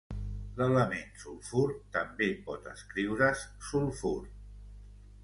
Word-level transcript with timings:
L'element 0.59 1.11
"sulfur" 1.23 1.65
també 1.97 2.29
pot 2.47 2.65
escriure's 2.71 3.45
"sulphur". 3.69 4.15